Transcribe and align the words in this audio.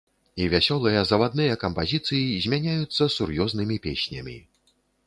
І 0.43 0.45
вясёлыя 0.53 1.03
завадныя 1.09 1.59
кампазіцыі 1.65 2.41
змяняюцца 2.47 3.13
сур'ёзнымі 3.19 3.81
песнямі. 3.87 4.37